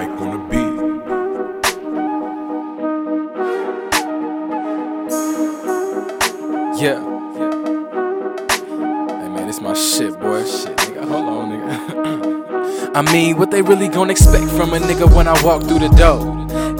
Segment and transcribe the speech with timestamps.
[0.00, 0.74] Mike on the beat.
[6.80, 7.00] Yeah.
[9.20, 10.46] Hey man, this my shit, boy.
[10.46, 11.06] Shit, nigga.
[11.06, 12.92] Hold on, nigga.
[12.96, 15.90] I mean, what they really gonna expect from a nigga when I walk through the
[15.90, 16.18] door?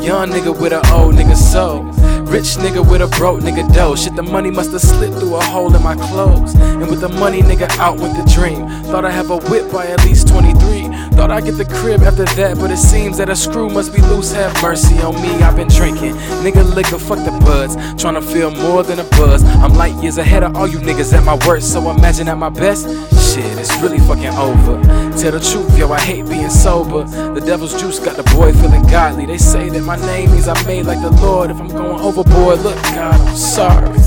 [0.03, 1.93] Young nigga with an old nigga soul.
[2.31, 3.97] Rich nigga with a broke nigga dough.
[3.97, 6.55] Shit, the money must have slipped through a hole in my clothes.
[6.55, 8.69] And with the money, nigga, out with the dream.
[8.85, 10.89] Thought I have a whip by at least 23.
[11.17, 14.01] Thought I'd get the crib after that, but it seems that a screw must be
[14.03, 14.33] loose.
[14.33, 16.15] Have mercy on me, I've been drinking.
[16.45, 17.75] Nigga, liquor, fuck the buds.
[18.01, 19.43] Tryna feel more than a buzz.
[19.43, 21.73] I'm light years ahead of all you niggas at my worst.
[21.73, 22.87] So imagine at my best,
[23.35, 24.83] shit, it's really fucking over.
[25.17, 27.05] Tell the truth, yo, I hate being sober.
[27.05, 29.27] The devil's juice got the boy feeling godly.
[29.27, 31.51] They say that my name means I'm made like the Lord.
[31.51, 33.99] If I'm going overboard, look, God, I'm sorry.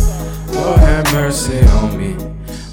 [0.53, 2.15] Lord have mercy on me.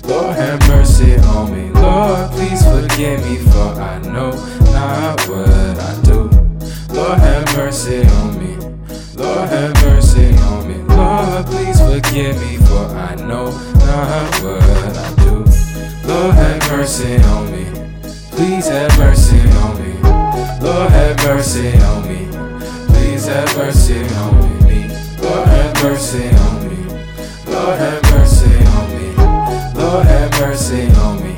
[0.04, 1.70] Lord have mercy on me.
[1.80, 4.30] Lord, please forgive me, for I know
[4.72, 6.30] not what I do.
[6.92, 8.56] Lord have mercy on me.
[9.14, 10.78] Lord have mercy on me.
[10.94, 13.50] Lord, please forgive me, for I know
[13.86, 15.29] not what I do.
[16.10, 17.64] Lord have mercy on me.
[18.32, 19.92] Please have mercy on me.
[20.60, 22.26] Lord have mercy on me.
[22.88, 24.88] Please have mercy on me.
[25.22, 26.82] Lord have mercy on me.
[27.46, 29.14] Lord have mercy on me.
[29.80, 31.34] Lord have mercy on me.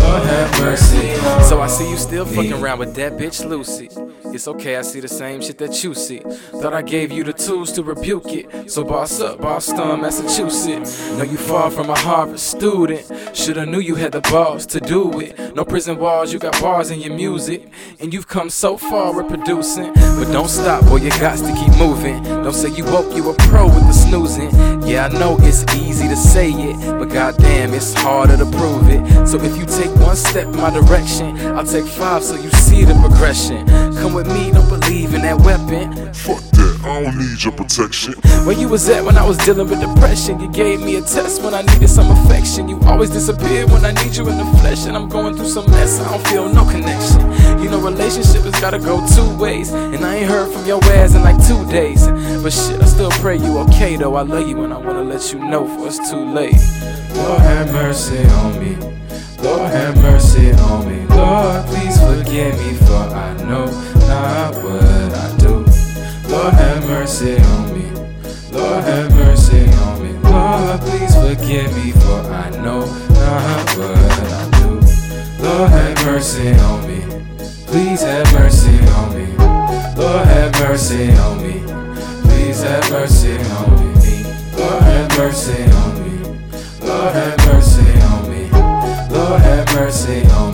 [0.00, 1.44] Lord have mercy on me.
[1.44, 3.88] So I see you still fucking around with that bitch Lucy.
[4.34, 6.20] It's okay, I see the same shit that you see.
[6.20, 8.70] Thought I gave you the tools to rebuke it.
[8.70, 11.10] So boss up, Boston, Massachusetts.
[11.18, 13.04] Know you far from a Harvard student.
[13.36, 15.54] Shoulda knew you had the balls to do it.
[15.54, 17.70] No prison walls, you got bars in your music.
[18.00, 19.92] And you've come so far reproducing.
[19.92, 22.22] But don't stop, boy, you got to keep moving.
[22.22, 24.50] Don't say you woke, you a pro with the snoozing.
[24.88, 29.26] Yeah, I know it's easy to say it, but goddamn, it's harder to prove it.
[29.26, 32.84] So if you take one step in my direction, I'll take five so you see
[32.84, 33.66] the progression.
[33.96, 36.12] Come with me, don't believe in that weapon.
[36.12, 38.14] Fuck that, I don't need your protection.
[38.44, 40.40] Where you was at when I was dealing with depression?
[40.40, 42.68] You gave me a test when I needed some affection.
[42.68, 45.70] You always disappear when I need you in the flesh, and I'm going through some
[45.70, 46.00] mess.
[46.00, 47.20] I don't feel no connection.
[47.62, 51.14] You know, relationship has gotta go two ways, and I ain't heard from your ass
[51.14, 52.06] in like two days.
[52.42, 54.16] But shit, I still pray you okay though.
[54.16, 56.56] I love you, and I wanna let you know before it's too late.
[57.14, 58.76] Lord have mercy on me.
[59.42, 61.04] Lord have mercy on me.
[61.14, 63.66] Lord, please forgive me, for I know
[67.12, 67.90] mercy on me.
[68.52, 70.12] Lord have mercy on me.
[70.30, 74.80] Lord, please forgive me, for I know not what I do.
[75.44, 77.00] Lord have mercy on me.
[77.66, 79.26] Please have mercy on me.
[79.94, 81.60] Lord have mercy on me.
[82.22, 83.70] Please have mercy on
[84.00, 84.24] me.
[84.56, 86.14] Lord have mercy on me.
[86.80, 88.50] Lord have mercy on me.
[89.14, 90.51] Lord have mercy on me.